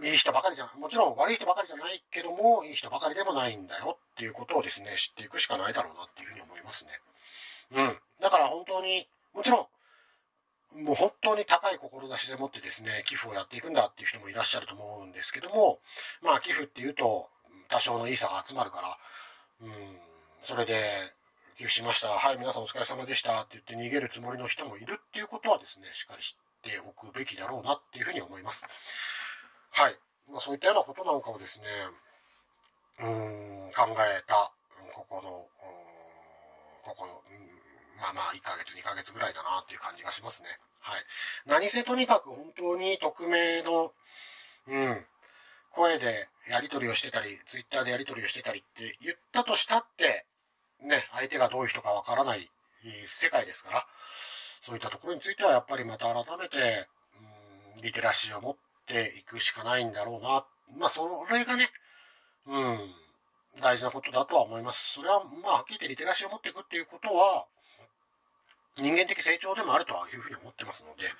[0.00, 6.90] いい人ばかりじゃもちろん悪い人ばかりじゃないけども、いい人ばかりでもないんだよっていうことをですね、知っていくしかないだろうなっていうふうに思いますね。
[7.74, 7.98] うん。
[8.20, 9.66] だから本当に、もちろん、
[10.76, 15.80] もう本当に高い志でもってですね、寄付をやっていくんだっていう人もいらっしゃると思うんですけども、
[16.22, 17.28] まあ寄付っていうと、
[17.68, 18.98] 多少のいいさが集まるから、
[19.62, 19.70] うん、
[20.42, 21.12] それで、
[21.58, 22.10] 寄付しました。
[22.10, 23.42] はい、皆さんお疲れ様でした。
[23.42, 28.64] って言って逃げるつもりの人もいるっていうことはですね、しっかり知っておくべきだろうなっていうふうに思います。
[29.72, 29.98] はい。
[30.30, 31.66] まあ、そういったようなことなんかをですね、
[33.00, 34.52] うん、考えた、
[34.94, 35.48] ここの、
[36.84, 37.22] ここの、
[38.00, 40.48] まあまあ、1ヶ月、2ヶ月ぐらいだなっていう感じがしますね。
[40.80, 41.04] はい。
[41.46, 43.92] 何せとにかく本当に匿名の、
[44.68, 45.04] うん、
[45.72, 50.26] 声でやり取りをしてたり、ツイッターでやり取りをしてたりって言ったとしたって、
[50.82, 52.50] ね、相手がどういう人かわからない
[53.08, 53.86] 世界ですから、
[54.64, 56.88] そういったところについてはやっぱりまた改めて、
[57.76, 60.46] うん、リテラシーを持って、いくしかないんだろうな。
[60.78, 61.68] まあ、それがね、
[62.46, 62.78] うん、
[63.60, 64.94] 大事なことだとは思います。
[64.94, 67.46] それは、まあ、はっきり言ってリテラシーを持っていくっていうことは、
[68.78, 71.10] 人間的成長でもあるとはいうふうに思ってますので、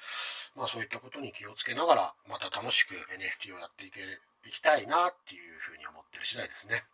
[0.56, 4.00] まあそういったことに気をつけながら、また楽しく NFT をやっていけ、
[4.46, 6.84] いきたいなっていうふうに思ってる次第ですね。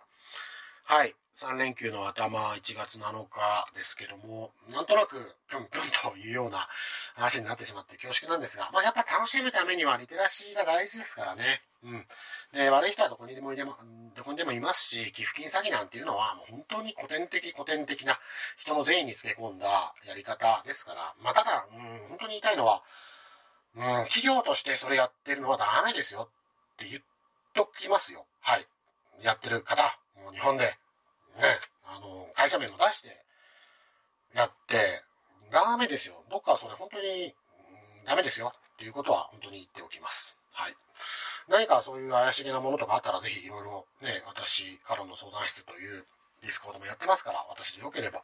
[0.85, 1.15] はい。
[1.39, 6.69] 3連休の頭、1月7日ですけども、なんとなく、ぴょんぴょんというような
[7.15, 11.63] 話になってしまって恐縮なんですが、まあやっぱ楽しむためにはリテラシーが大事ですからね。
[11.83, 12.07] うん。
[12.53, 13.77] で、悪い人はどこにでもいでも、
[14.15, 18.21] どこにでもいますし、寄付金詐欺なんていうのは、もう本当に古典的古典的な
[18.59, 22.83] 人の善意につけ込んだやり方ですから、まあただ、うん、本当に言いたいのは、
[23.77, 26.29] うん、企業としてそれやってるのはダメですよ
[26.75, 27.03] って言っ
[27.55, 28.25] ときますよ。
[28.41, 28.67] はい。
[29.23, 29.99] やってる方、
[30.33, 33.25] 日本でね、あの、会社名も出して、
[34.35, 35.03] やって、
[35.51, 36.25] ダメですよ。
[36.31, 37.35] どっかそれ本当に、
[38.07, 40.37] ダメですよっていうことは本当に言っておきます。
[40.53, 40.75] はい。
[41.49, 46.05] 何かそういう怪しげなものとかあったらぜひいろいろね、私、カロンの相談室という
[46.43, 48.23] Discord もやってますから、私でよければ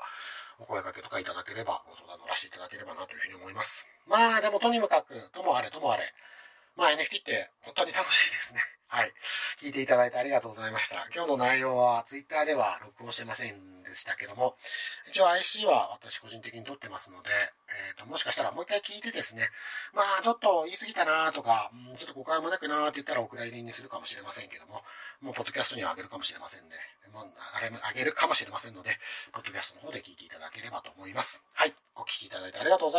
[0.59, 3.87] お声掛けとかいただければご相談乗らせていただければなというふうに思います。
[4.07, 6.03] まあでもとにもかく、ともあれともあれ、
[6.81, 8.61] まあ NFT って本当に楽しいですね。
[8.89, 9.13] はい。
[9.61, 11.07] 聞いていただいてありがとうございました。
[11.15, 14.57] 今日の内容は Twitter では録音してませんでしたけども、
[15.07, 17.29] 一応 IC は私個人的に撮ってますので、
[17.69, 19.51] えっ、ー、と、もしかしたらもう一回聞いてですね、
[19.93, 24.83] まあちょっと言い過ぎたなとか、うん、ちょっと誤解もなくなって言ったらお蔵入りにするかもしれませんけども、
[25.21, 26.77] もうポッドキャストにはあげるかもしれませんね。
[27.13, 28.97] もうあれ、あげるかもしれませんので、
[29.33, 31.45] ポッドキャストの方で聞いていただければと思います。
[31.55, 31.75] はい。
[31.97, 32.99] お聞きいただいてありがとうございます。